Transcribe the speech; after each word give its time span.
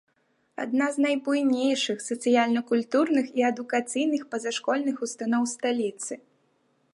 Адна 0.63 0.85
з 0.93 1.01
найбуйнейшых 1.05 1.97
сацыяльна-культурных 2.05 3.25
і 3.41 3.45
адукацыйных 3.51 4.21
пазашкольных 4.33 4.97
устаноў 5.09 5.43
сталіцы. 5.53 6.13